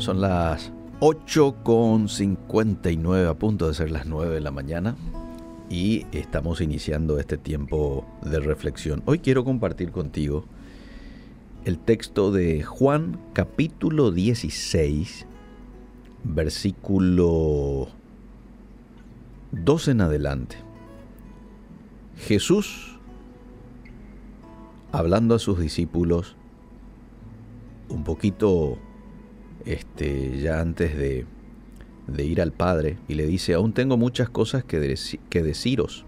Son 0.00 0.20
las 0.20 0.72
8 1.00 1.56
con 1.62 2.08
59 2.08 3.28
a 3.28 3.34
punto 3.34 3.68
de 3.68 3.74
ser 3.74 3.92
las 3.92 4.06
9 4.06 4.34
de 4.34 4.40
la 4.40 4.50
mañana 4.50 4.96
y 5.70 6.04
estamos 6.10 6.60
iniciando 6.60 7.18
este 7.20 7.38
tiempo 7.38 8.04
de 8.22 8.40
reflexión. 8.40 9.02
Hoy 9.06 9.20
quiero 9.20 9.44
compartir 9.44 9.92
contigo 9.92 10.46
el 11.64 11.78
texto 11.78 12.32
de 12.32 12.64
Juan 12.64 13.20
capítulo 13.34 14.10
16, 14.10 15.26
versículo 16.24 17.88
2 19.52 19.88
en 19.88 20.00
adelante. 20.00 20.56
Jesús, 22.16 22.98
hablando 24.90 25.36
a 25.36 25.38
sus 25.38 25.60
discípulos, 25.60 26.36
un 27.88 28.02
poquito 28.02 28.78
este, 29.66 30.40
ya 30.40 30.60
antes 30.60 30.96
de, 30.96 31.26
de 32.06 32.24
ir 32.24 32.40
al 32.40 32.52
Padre, 32.52 32.98
y 33.08 33.14
le 33.14 33.26
dice, 33.26 33.54
aún 33.54 33.72
tengo 33.72 33.96
muchas 33.96 34.28
cosas 34.28 34.64
que, 34.64 34.96
que 35.30 35.42
deciros, 35.42 36.04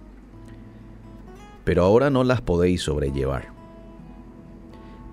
pero 1.64 1.84
ahora 1.84 2.10
no 2.10 2.24
las 2.24 2.40
podéis 2.40 2.82
sobrellevar. 2.82 3.48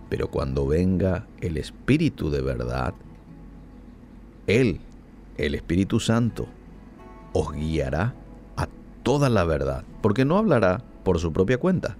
Pero 0.09 0.29
cuando 0.29 0.67
venga 0.67 1.25
el 1.41 1.57
Espíritu 1.57 2.29
de 2.29 2.41
verdad, 2.41 2.93
Él, 4.45 4.79
el 5.37 5.55
Espíritu 5.55 5.99
Santo, 5.99 6.47
os 7.33 7.51
guiará 7.53 8.13
a 8.55 8.67
toda 9.01 9.29
la 9.29 9.43
verdad, 9.43 9.83
porque 10.01 10.25
no 10.25 10.37
hablará 10.37 10.83
por 11.03 11.19
su 11.19 11.33
propia 11.33 11.57
cuenta, 11.57 11.97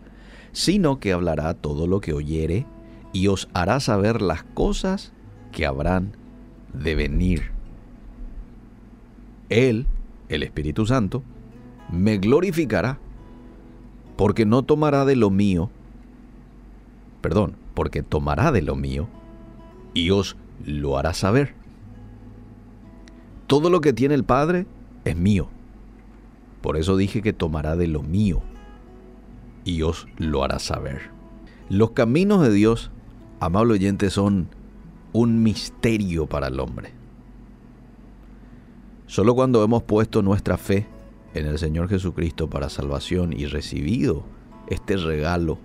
sino 0.51 0.99
que 0.99 1.13
hablará 1.13 1.55
todo 1.55 1.87
lo 1.87 1.99
que 1.99 2.13
oyere 2.13 2.67
y 3.11 3.27
os 3.27 3.49
hará 3.53 3.79
saber 3.79 4.21
las 4.21 4.43
cosas 4.43 5.11
que 5.51 5.65
habrán 5.65 6.15
de 6.73 6.95
venir. 6.95 7.51
Él, 9.49 9.85
el 10.29 10.43
Espíritu 10.43 10.85
Santo, 10.85 11.23
me 11.91 12.17
glorificará, 12.17 12.99
porque 14.15 14.45
no 14.45 14.63
tomará 14.63 15.05
de 15.05 15.15
lo 15.15 15.29
mío, 15.29 15.69
perdón, 17.21 17.55
porque 17.73 18.03
tomará 18.03 18.51
de 18.51 18.61
lo 18.61 18.75
mío 18.75 19.07
y 19.93 20.09
os 20.11 20.37
lo 20.65 20.97
hará 20.97 21.13
saber. 21.13 21.53
Todo 23.47 23.69
lo 23.69 23.81
que 23.81 23.93
tiene 23.93 24.15
el 24.15 24.23
Padre 24.23 24.65
es 25.05 25.15
mío. 25.15 25.49
Por 26.61 26.77
eso 26.77 26.95
dije 26.95 27.21
que 27.21 27.33
tomará 27.33 27.75
de 27.75 27.87
lo 27.87 28.01
mío 28.01 28.41
y 29.65 29.81
os 29.81 30.07
lo 30.17 30.43
hará 30.43 30.59
saber. 30.59 31.11
Los 31.69 31.91
caminos 31.91 32.41
de 32.41 32.51
Dios, 32.51 32.91
amable 33.39 33.73
oyente, 33.73 34.09
son 34.09 34.47
un 35.13 35.41
misterio 35.43 36.25
para 36.25 36.47
el 36.47 36.59
hombre. 36.59 36.91
Solo 39.07 39.35
cuando 39.35 39.63
hemos 39.63 39.83
puesto 39.83 40.21
nuestra 40.21 40.57
fe 40.57 40.87
en 41.33 41.45
el 41.45 41.59
Señor 41.59 41.87
Jesucristo 41.87 42.49
para 42.49 42.69
salvación 42.69 43.31
y 43.31 43.45
recibido 43.45 44.23
este 44.67 44.97
regalo 44.97 45.59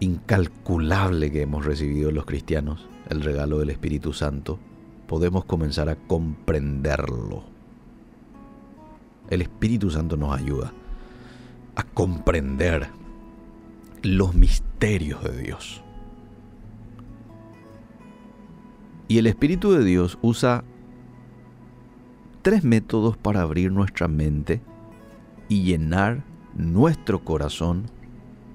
incalculable 0.00 1.32
que 1.32 1.42
hemos 1.42 1.64
recibido 1.64 2.10
los 2.10 2.26
cristianos, 2.26 2.86
el 3.08 3.22
regalo 3.22 3.58
del 3.58 3.70
Espíritu 3.70 4.12
Santo, 4.12 4.58
podemos 5.06 5.44
comenzar 5.44 5.88
a 5.88 5.96
comprenderlo. 5.96 7.42
El 9.30 9.42
Espíritu 9.42 9.90
Santo 9.90 10.16
nos 10.16 10.38
ayuda 10.38 10.72
a 11.74 11.82
comprender 11.82 12.88
los 14.02 14.34
misterios 14.34 15.22
de 15.24 15.42
Dios. 15.42 15.82
Y 19.08 19.16
el 19.16 19.26
Espíritu 19.26 19.72
de 19.72 19.82
Dios 19.82 20.18
usa 20.20 20.64
tres 22.42 22.62
métodos 22.62 23.16
para 23.16 23.40
abrir 23.40 23.72
nuestra 23.72 24.06
mente 24.06 24.60
y 25.48 25.62
llenar 25.62 26.24
nuestro 26.54 27.24
corazón 27.24 27.90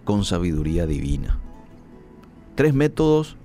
con 0.03 0.25
sabiduría 0.25 0.85
divina. 0.85 1.39
Tres 2.55 2.75
métodos 2.75 3.35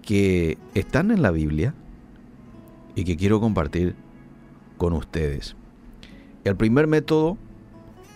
que 0.00 0.56
están 0.74 1.10
en 1.10 1.20
la 1.20 1.30
Biblia 1.30 1.74
y 2.94 3.04
que 3.04 3.16
quiero 3.16 3.40
compartir 3.40 3.94
con 4.78 4.94
ustedes. 4.94 5.54
El 6.44 6.56
primer 6.56 6.86
método 6.86 7.36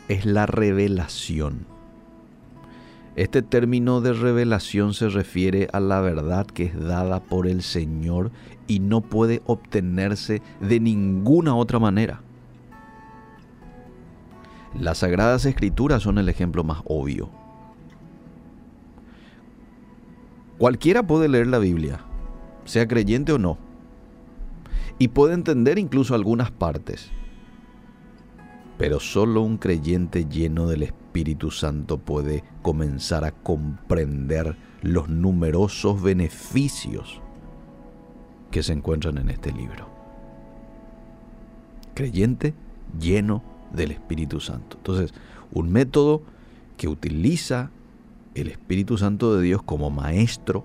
es 0.08 0.24
la 0.24 0.46
revelación. 0.46 1.75
Este 3.16 3.40
término 3.40 4.02
de 4.02 4.12
revelación 4.12 4.92
se 4.92 5.08
refiere 5.08 5.68
a 5.72 5.80
la 5.80 6.02
verdad 6.02 6.46
que 6.46 6.64
es 6.64 6.78
dada 6.78 7.20
por 7.20 7.46
el 7.46 7.62
Señor 7.62 8.30
y 8.66 8.78
no 8.80 9.00
puede 9.00 9.40
obtenerse 9.46 10.42
de 10.60 10.80
ninguna 10.80 11.56
otra 11.56 11.78
manera. 11.78 12.20
Las 14.78 14.98
sagradas 14.98 15.46
escrituras 15.46 16.02
son 16.02 16.18
el 16.18 16.28
ejemplo 16.28 16.62
más 16.62 16.82
obvio. 16.84 17.30
Cualquiera 20.58 21.06
puede 21.06 21.28
leer 21.28 21.46
la 21.46 21.58
Biblia, 21.58 22.00
sea 22.66 22.86
creyente 22.86 23.32
o 23.32 23.38
no, 23.38 23.56
y 24.98 25.08
puede 25.08 25.32
entender 25.32 25.78
incluso 25.78 26.14
algunas 26.14 26.50
partes, 26.50 27.10
pero 28.78 29.00
solo 29.00 29.42
un 29.42 29.56
creyente 29.56 30.26
lleno 30.26 30.66
del 30.66 30.82
Espíritu 30.82 31.50
Santo 31.50 31.98
puede 31.98 32.44
comenzar 32.62 33.24
a 33.24 33.32
comprender 33.32 34.56
los 34.82 35.08
numerosos 35.08 36.02
beneficios 36.02 37.20
que 38.50 38.62
se 38.62 38.72
encuentran 38.72 39.18
en 39.18 39.30
este 39.30 39.52
libro. 39.52 39.88
Creyente 41.94 42.54
lleno 43.00 43.42
del 43.72 43.92
Espíritu 43.92 44.40
Santo. 44.40 44.76
Entonces, 44.76 45.14
un 45.52 45.70
método 45.70 46.22
que 46.76 46.88
utiliza 46.88 47.70
el 48.34 48.48
Espíritu 48.48 48.98
Santo 48.98 49.34
de 49.34 49.42
Dios 49.42 49.62
como 49.62 49.90
maestro 49.90 50.64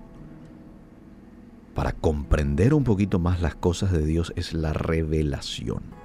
para 1.74 1.92
comprender 1.92 2.74
un 2.74 2.84
poquito 2.84 3.18
más 3.18 3.40
las 3.40 3.54
cosas 3.54 3.92
de 3.92 4.04
Dios 4.04 4.32
es 4.36 4.52
la 4.52 4.74
revelación. 4.74 6.01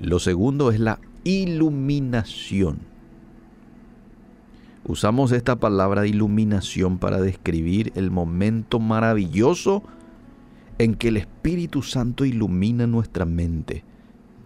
Lo 0.00 0.20
segundo 0.20 0.70
es 0.70 0.78
la 0.78 1.00
iluminación. 1.24 2.78
Usamos 4.84 5.32
esta 5.32 5.56
palabra 5.56 6.02
de 6.02 6.08
iluminación 6.08 6.98
para 6.98 7.20
describir 7.20 7.92
el 7.96 8.10
momento 8.12 8.78
maravilloso 8.78 9.82
en 10.78 10.94
que 10.94 11.08
el 11.08 11.16
Espíritu 11.16 11.82
Santo 11.82 12.24
ilumina 12.24 12.86
nuestra 12.86 13.24
mente 13.24 13.84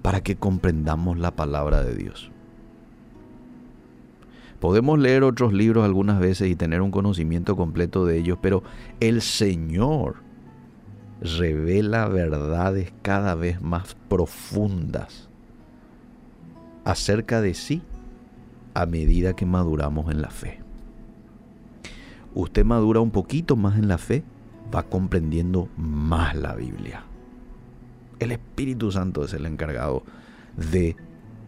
para 0.00 0.22
que 0.22 0.36
comprendamos 0.36 1.18
la 1.18 1.36
palabra 1.36 1.84
de 1.84 1.94
Dios. 1.96 2.30
Podemos 4.58 4.98
leer 4.98 5.22
otros 5.22 5.52
libros 5.52 5.84
algunas 5.84 6.18
veces 6.18 6.48
y 6.48 6.56
tener 6.56 6.80
un 6.80 6.91
conocimiento 6.91 7.56
completo 7.56 8.06
de 8.06 8.18
ellos, 8.18 8.38
pero 8.41 8.62
el 9.00 9.20
Señor 9.20 10.16
revela 11.20 12.08
verdades 12.08 12.92
cada 13.02 13.34
vez 13.34 13.60
más 13.60 13.96
profundas 14.08 15.28
acerca 16.84 17.41
de 17.41 17.54
sí 17.54 17.82
a 18.75 18.87
medida 18.87 19.34
que 19.34 19.47
maduramos 19.47 20.10
en 20.10 20.22
la 20.22 20.31
fe. 20.31 20.60
Usted 22.34 22.65
madura 22.65 23.00
un 23.00 23.10
poquito 23.10 23.56
más 23.56 23.78
en 23.78 23.88
la 23.88 23.98
fe, 23.98 24.25
va 24.75 24.84
comprendiendo 24.84 25.69
más 25.76 26.34
la 26.34 26.54
Biblia. 26.54 27.04
El 28.19 28.32
Espíritu 28.32 28.91
Santo 28.91 29.25
es 29.25 29.34
el 29.34 29.44
encargado 29.47 30.03
de 30.56 30.97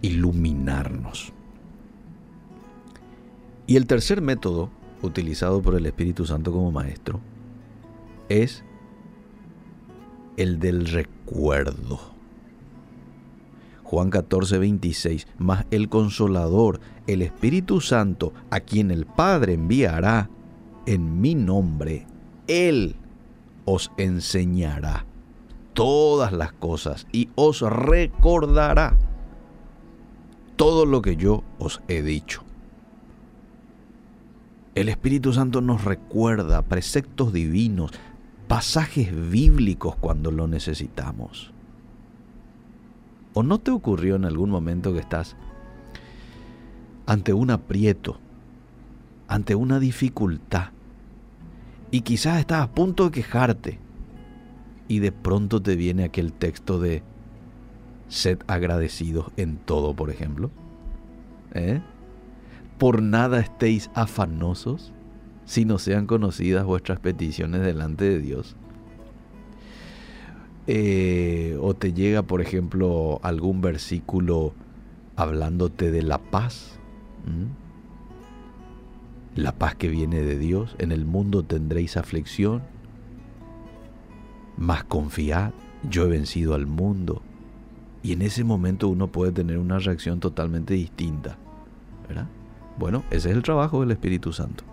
iluminarnos. 0.02 1.32
Y 3.66 3.76
el 3.76 3.86
tercer 3.86 4.20
método 4.20 4.70
utilizado 5.00 5.62
por 5.62 5.74
el 5.74 5.86
Espíritu 5.86 6.26
Santo 6.26 6.52
como 6.52 6.70
maestro 6.70 7.20
es 8.28 8.62
el 10.36 10.58
del 10.58 10.86
recuerdo. 10.86 12.13
Juan 13.94 14.10
14, 14.10 14.58
26, 14.58 15.28
más 15.38 15.66
el 15.70 15.88
consolador, 15.88 16.80
el 17.06 17.22
Espíritu 17.22 17.80
Santo, 17.80 18.32
a 18.50 18.58
quien 18.58 18.90
el 18.90 19.06
Padre 19.06 19.52
enviará 19.52 20.28
en 20.84 21.20
mi 21.20 21.36
nombre, 21.36 22.04
Él 22.48 22.96
os 23.64 23.92
enseñará 23.96 25.06
todas 25.74 26.32
las 26.32 26.52
cosas 26.52 27.06
y 27.12 27.28
os 27.36 27.60
recordará 27.60 28.98
todo 30.56 30.86
lo 30.86 31.00
que 31.00 31.14
yo 31.14 31.44
os 31.60 31.80
he 31.86 32.02
dicho. 32.02 32.42
El 34.74 34.88
Espíritu 34.88 35.32
Santo 35.32 35.60
nos 35.60 35.84
recuerda 35.84 36.62
preceptos 36.62 37.32
divinos, 37.32 37.92
pasajes 38.48 39.30
bíblicos 39.30 39.94
cuando 39.94 40.32
lo 40.32 40.48
necesitamos. 40.48 41.53
¿O 43.34 43.42
no 43.42 43.58
te 43.58 43.72
ocurrió 43.72 44.16
en 44.16 44.24
algún 44.24 44.48
momento 44.48 44.92
que 44.92 45.00
estás 45.00 45.36
ante 47.06 47.32
un 47.32 47.50
aprieto, 47.50 48.18
ante 49.28 49.54
una 49.54 49.78
dificultad, 49.78 50.70
Y 51.90 52.00
quizás 52.00 52.40
estás 52.40 52.62
a 52.62 52.72
punto 52.72 53.04
de 53.04 53.10
quejarte. 53.12 53.78
Y 54.88 54.98
de 54.98 55.12
pronto 55.12 55.62
te 55.62 55.76
viene 55.76 56.02
aquel 56.02 56.32
texto 56.32 56.80
de 56.80 57.04
sed 58.08 58.38
agradecidos 58.48 59.30
en 59.36 59.58
todo, 59.58 59.94
por 59.94 60.10
ejemplo. 60.10 60.50
¿Eh? 61.52 61.80
Por 62.78 63.00
nada 63.00 63.38
estéis 63.38 63.90
afanosos, 63.94 64.92
si 65.44 65.64
no 65.64 65.78
sean 65.78 66.06
conocidas 66.06 66.64
vuestras 66.64 66.98
peticiones 66.98 67.62
delante 67.62 68.04
de 68.04 68.18
Dios. 68.18 68.56
Eh, 70.66 71.58
o 71.60 71.74
te 71.74 71.92
llega, 71.92 72.22
por 72.22 72.40
ejemplo, 72.40 73.20
algún 73.22 73.60
versículo 73.60 74.54
hablándote 75.16 75.90
de 75.90 76.02
la 76.02 76.18
paz. 76.18 76.78
La 79.34 79.52
paz 79.52 79.74
que 79.74 79.88
viene 79.88 80.22
de 80.22 80.38
Dios. 80.38 80.76
En 80.78 80.92
el 80.92 81.04
mundo 81.04 81.42
tendréis 81.42 81.96
aflicción. 81.96 82.62
Mas 84.56 84.84
confiad, 84.84 85.52
yo 85.90 86.04
he 86.04 86.08
vencido 86.08 86.54
al 86.54 86.66
mundo. 86.66 87.22
Y 88.02 88.12
en 88.12 88.22
ese 88.22 88.44
momento 88.44 88.88
uno 88.88 89.08
puede 89.08 89.32
tener 89.32 89.58
una 89.58 89.78
reacción 89.78 90.20
totalmente 90.20 90.74
distinta. 90.74 91.38
¿verdad? 92.06 92.28
Bueno, 92.78 93.02
ese 93.10 93.30
es 93.30 93.36
el 93.36 93.42
trabajo 93.42 93.80
del 93.80 93.92
Espíritu 93.92 94.32
Santo. 94.32 94.64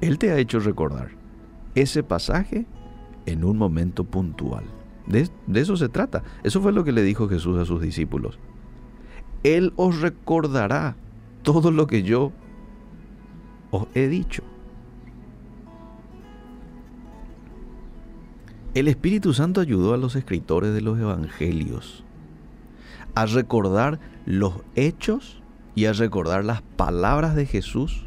Él 0.00 0.18
te 0.18 0.30
ha 0.30 0.38
hecho 0.38 0.60
recordar 0.60 1.10
ese 1.74 2.02
pasaje 2.02 2.66
en 3.26 3.44
un 3.44 3.58
momento 3.58 4.04
puntual. 4.04 4.64
De, 5.06 5.28
eso 5.54 5.76
se 5.76 5.88
trata. 5.88 6.22
Eso 6.42 6.60
fue 6.60 6.72
lo 6.72 6.84
que 6.84 6.92
le 6.92 7.02
dijo 7.02 7.28
Jesús 7.28 7.58
a 7.58 7.64
sus 7.64 7.80
discípulos. 7.80 8.38
Él 9.42 9.72
os 9.76 10.00
recordará 10.00 10.96
todo 11.42 11.70
lo 11.70 11.86
que 11.86 12.02
yo 12.02 12.32
os 13.70 13.86
he 13.94 14.08
dicho. 14.08 14.42
El 18.74 18.86
Espíritu 18.86 19.32
Santo 19.32 19.60
ayudó 19.60 19.94
a 19.94 19.96
los 19.96 20.14
escritores 20.14 20.72
de 20.72 20.80
los 20.80 20.98
evangelios 20.98 22.04
a 23.14 23.26
recordar 23.26 23.98
los 24.26 24.54
hechos 24.76 25.42
y 25.74 25.86
a 25.86 25.92
recordar 25.92 26.44
las 26.44 26.62
palabras 26.62 27.34
de 27.34 27.46
Jesús 27.46 28.06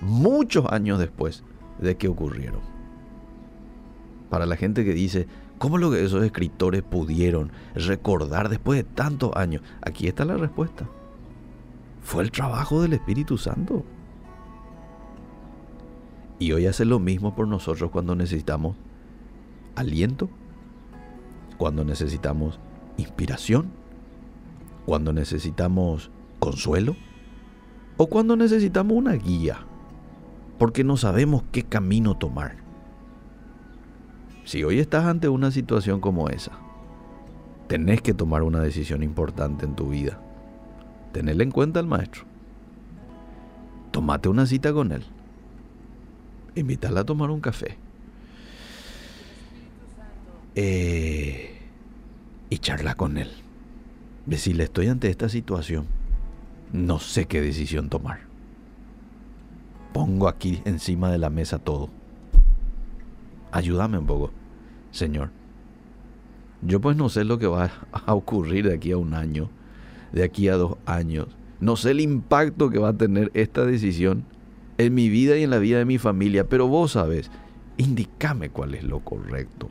muchos 0.00 0.66
años 0.70 0.98
después 0.98 1.44
de 1.78 1.96
que 1.96 2.08
ocurrieron. 2.08 2.60
Para 4.30 4.46
la 4.46 4.56
gente 4.56 4.84
que 4.84 4.92
dice, 4.92 5.26
¿cómo 5.58 5.78
lo 5.78 5.90
que 5.90 6.04
esos 6.04 6.24
escritores 6.24 6.82
pudieron 6.82 7.50
recordar 7.74 8.48
después 8.48 8.78
de 8.78 8.84
tantos 8.84 9.34
años? 9.36 9.62
Aquí 9.82 10.06
está 10.06 10.24
la 10.24 10.36
respuesta. 10.36 10.88
Fue 12.02 12.22
el 12.22 12.30
trabajo 12.30 12.82
del 12.82 12.92
Espíritu 12.92 13.38
Santo. 13.38 13.84
Y 16.38 16.52
hoy 16.52 16.66
hace 16.66 16.84
lo 16.84 16.98
mismo 16.98 17.34
por 17.34 17.48
nosotros 17.48 17.90
cuando 17.90 18.14
necesitamos 18.14 18.76
aliento, 19.74 20.28
cuando 21.56 21.84
necesitamos 21.84 22.60
inspiración, 22.96 23.70
cuando 24.84 25.12
necesitamos 25.12 26.10
consuelo 26.38 26.94
o 27.96 28.06
cuando 28.06 28.36
necesitamos 28.36 28.96
una 28.96 29.14
guía, 29.14 29.58
porque 30.58 30.84
no 30.84 30.96
sabemos 30.96 31.42
qué 31.52 31.62
camino 31.64 32.16
tomar. 32.16 32.65
Si 34.46 34.62
hoy 34.62 34.78
estás 34.78 35.04
ante 35.06 35.28
una 35.28 35.50
situación 35.50 36.00
como 36.00 36.28
esa, 36.28 36.52
tenés 37.66 38.00
que 38.00 38.14
tomar 38.14 38.44
una 38.44 38.60
decisión 38.60 39.02
importante 39.02 39.64
en 39.64 39.74
tu 39.74 39.88
vida. 39.88 40.20
Tenerle 41.12 41.42
en 41.42 41.50
cuenta 41.50 41.80
al 41.80 41.88
maestro. 41.88 42.22
Tomate 43.90 44.28
una 44.28 44.46
cita 44.46 44.72
con 44.72 44.92
él. 44.92 45.02
Invítala 46.54 47.00
a 47.00 47.04
tomar 47.04 47.30
un 47.30 47.40
café. 47.40 47.76
Eh, 50.54 51.58
y 52.48 52.58
charla 52.58 52.94
con 52.94 53.18
él. 53.18 53.32
Decirle, 54.26 54.62
estoy 54.62 54.86
ante 54.86 55.10
esta 55.10 55.28
situación. 55.28 55.86
No 56.72 57.00
sé 57.00 57.26
qué 57.26 57.40
decisión 57.40 57.88
tomar. 57.88 58.20
Pongo 59.92 60.28
aquí 60.28 60.62
encima 60.64 61.10
de 61.10 61.18
la 61.18 61.30
mesa 61.30 61.58
todo. 61.58 61.90
Ayúdame 63.56 63.98
un 63.98 64.06
poco, 64.06 64.32
Señor. 64.90 65.30
Yo 66.62 66.80
pues 66.80 66.96
no 66.96 67.08
sé 67.08 67.24
lo 67.24 67.38
que 67.38 67.46
va 67.46 67.70
a 67.92 68.14
ocurrir 68.14 68.68
de 68.68 68.74
aquí 68.74 68.92
a 68.92 68.98
un 68.98 69.14
año 69.14 69.50
de 70.12 70.24
aquí 70.24 70.48
a 70.48 70.56
dos 70.56 70.76
años. 70.86 71.28
No 71.60 71.76
sé 71.76 71.92
el 71.92 72.00
impacto 72.00 72.70
que 72.70 72.78
va 72.78 72.90
a 72.90 72.96
tener 72.96 73.30
esta 73.34 73.64
decisión 73.64 74.24
en 74.78 74.94
mi 74.94 75.08
vida 75.08 75.36
y 75.36 75.42
en 75.42 75.50
la 75.50 75.58
vida 75.58 75.78
de 75.78 75.84
mi 75.84 75.98
familia, 75.98 76.48
pero 76.48 76.68
vos 76.68 76.92
sabes, 76.92 77.30
indícame 77.76 78.50
cuál 78.50 78.74
es 78.74 78.84
lo 78.84 79.00
correcto. 79.00 79.68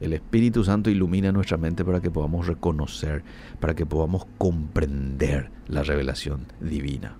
El 0.00 0.14
Espíritu 0.14 0.64
Santo 0.64 0.88
ilumina 0.88 1.32
nuestra 1.32 1.58
mente 1.58 1.84
para 1.84 2.00
que 2.00 2.10
podamos 2.10 2.46
reconocer, 2.46 3.22
para 3.60 3.74
que 3.74 3.84
podamos 3.84 4.26
comprender 4.38 5.50
la 5.68 5.82
revelación 5.82 6.46
divina. 6.60 7.16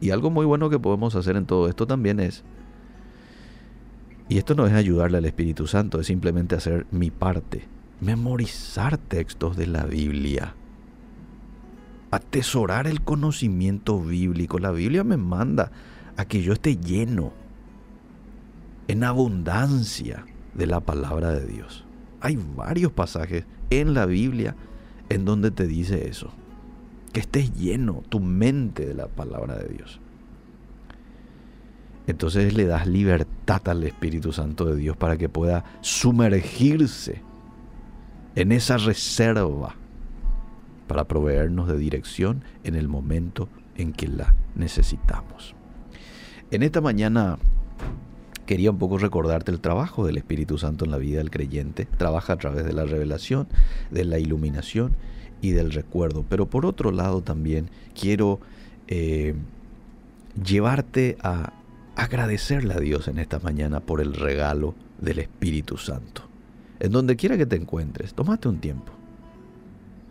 Y 0.00 0.10
algo 0.10 0.30
muy 0.30 0.46
bueno 0.46 0.70
que 0.70 0.78
podemos 0.78 1.14
hacer 1.14 1.36
en 1.36 1.46
todo 1.46 1.68
esto 1.68 1.86
también 1.86 2.20
es, 2.20 2.44
y 4.28 4.38
esto 4.38 4.54
no 4.54 4.66
es 4.66 4.72
ayudarle 4.72 5.18
al 5.18 5.24
Espíritu 5.24 5.66
Santo, 5.66 6.00
es 6.00 6.06
simplemente 6.06 6.54
hacer 6.54 6.86
mi 6.90 7.10
parte 7.10 7.68
memorizar 8.00 8.98
textos 8.98 9.56
de 9.56 9.66
la 9.66 9.84
Biblia, 9.84 10.54
atesorar 12.10 12.86
el 12.86 13.02
conocimiento 13.02 14.00
bíblico. 14.00 14.58
La 14.58 14.70
Biblia 14.70 15.04
me 15.04 15.16
manda 15.16 15.72
a 16.16 16.24
que 16.26 16.42
yo 16.42 16.52
esté 16.52 16.76
lleno, 16.76 17.32
en 18.86 19.02
abundancia 19.02 20.26
de 20.52 20.66
la 20.66 20.80
palabra 20.80 21.32
de 21.32 21.46
Dios. 21.46 21.86
Hay 22.20 22.36
varios 22.36 22.92
pasajes 22.92 23.46
en 23.70 23.94
la 23.94 24.04
Biblia 24.04 24.54
en 25.08 25.24
donde 25.24 25.50
te 25.50 25.66
dice 25.66 26.08
eso, 26.08 26.30
que 27.14 27.20
estés 27.20 27.54
lleno 27.54 28.02
tu 28.08 28.18
mente 28.18 28.84
de 28.84 28.92
la 28.92 29.06
palabra 29.06 29.56
de 29.56 29.68
Dios. 29.68 30.00
Entonces 32.08 32.52
le 32.54 32.66
das 32.66 32.86
libertad 32.88 33.66
al 33.68 33.84
Espíritu 33.84 34.32
Santo 34.32 34.66
de 34.66 34.76
Dios 34.76 34.96
para 34.96 35.16
que 35.16 35.28
pueda 35.28 35.64
sumergirse 35.80 37.22
en 38.34 38.50
esa 38.50 38.76
reserva 38.76 39.76
para 40.88 41.04
proveernos 41.04 41.68
de 41.68 41.78
dirección 41.78 42.42
en 42.64 42.74
el 42.74 42.88
momento 42.88 43.48
en 43.76 43.92
que 43.92 44.08
la 44.08 44.34
necesitamos. 44.56 45.54
En 46.50 46.64
esta 46.64 46.80
mañana 46.80 47.38
quería 48.46 48.70
un 48.70 48.78
poco 48.78 48.98
recordarte 48.98 49.50
el 49.50 49.60
trabajo 49.60 50.06
del 50.06 50.16
Espíritu 50.16 50.58
Santo 50.58 50.84
en 50.84 50.90
la 50.90 50.98
vida 50.98 51.18
del 51.18 51.30
creyente. 51.30 51.86
Trabaja 51.96 52.34
a 52.34 52.36
través 52.36 52.64
de 52.64 52.72
la 52.72 52.84
revelación, 52.84 53.48
de 53.90 54.04
la 54.04 54.18
iluminación 54.18 54.94
y 55.40 55.50
del 55.50 55.72
recuerdo. 55.72 56.24
Pero 56.28 56.46
por 56.46 56.66
otro 56.66 56.90
lado 56.90 57.22
también 57.22 57.70
quiero 57.98 58.40
eh, 58.88 59.34
llevarte 60.42 61.16
a 61.22 61.52
agradecerle 61.96 62.74
a 62.74 62.80
Dios 62.80 63.08
en 63.08 63.18
esta 63.18 63.38
mañana 63.38 63.80
por 63.80 64.00
el 64.00 64.14
regalo 64.14 64.74
del 65.00 65.20
Espíritu 65.20 65.76
Santo 65.76 66.34
en 66.80 66.92
donde 66.92 67.16
quiera 67.16 67.38
que 67.38 67.46
te 67.46 67.56
encuentres, 67.56 68.14
tómate 68.14 68.48
un 68.48 68.58
tiempo 68.58 68.92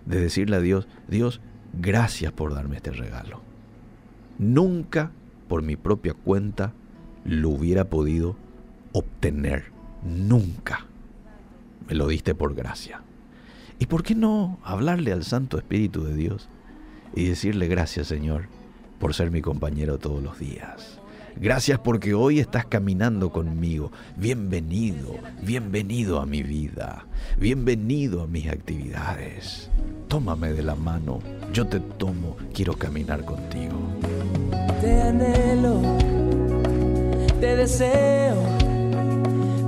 de 0.05 0.19
decirle 0.19 0.55
a 0.55 0.59
Dios, 0.59 0.87
Dios, 1.07 1.39
gracias 1.73 2.31
por 2.31 2.53
darme 2.53 2.77
este 2.77 2.91
regalo. 2.91 3.41
Nunca 4.39 5.11
por 5.47 5.61
mi 5.61 5.75
propia 5.75 6.13
cuenta 6.13 6.73
lo 7.25 7.49
hubiera 7.49 7.85
podido 7.85 8.35
obtener. 8.91 9.65
Nunca. 10.03 10.85
Me 11.87 11.95
lo 11.95 12.07
diste 12.07 12.35
por 12.35 12.55
gracia. 12.55 13.01
¿Y 13.79 13.85
por 13.85 14.03
qué 14.03 14.15
no 14.15 14.59
hablarle 14.63 15.11
al 15.11 15.23
Santo 15.23 15.57
Espíritu 15.57 16.03
de 16.03 16.15
Dios 16.15 16.47
y 17.15 17.25
decirle 17.25 17.67
gracias 17.67 18.07
Señor 18.07 18.45
por 18.99 19.13
ser 19.13 19.31
mi 19.31 19.41
compañero 19.41 19.97
todos 19.97 20.21
los 20.23 20.39
días? 20.39 20.99
Gracias 21.35 21.79
porque 21.79 22.13
hoy 22.13 22.39
estás 22.39 22.65
caminando 22.65 23.31
conmigo. 23.31 23.91
Bienvenido, 24.17 25.15
bienvenido 25.41 26.21
a 26.21 26.25
mi 26.25 26.43
vida. 26.43 27.05
Bienvenido 27.39 28.21
a 28.21 28.27
mis 28.27 28.47
actividades. 28.47 29.69
Tómame 30.07 30.53
de 30.53 30.61
la 30.61 30.75
mano. 30.75 31.19
Yo 31.51 31.65
te 31.65 31.79
tomo. 31.79 32.37
Quiero 32.53 32.73
caminar 32.73 33.25
contigo. 33.25 33.73
Te 37.43 37.55
deseo. 37.57 38.35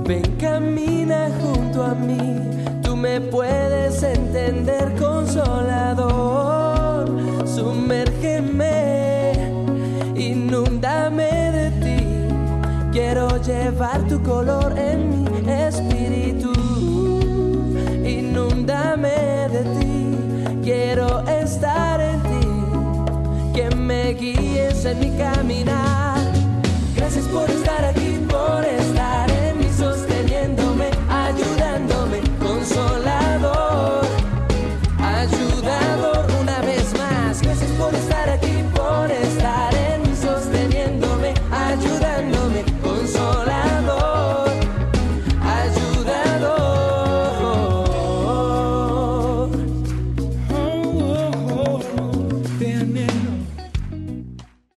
Ven, 0.06 0.22
camina 0.40 1.28
junto 1.42 1.84
a 1.84 1.94
mí. 1.94 2.40
Tú 2.82 2.96
me 2.96 3.20
puedes 3.20 4.02
entender, 4.02 4.94
consolador. 4.98 6.46
Sumérgeme, 7.46 9.32
inúndame 10.16 11.26
Quiero 12.92 13.28
llevar 13.42 14.08
tu 14.08 14.22
color 14.22 14.78
en 14.78 15.10
mi 15.10 15.25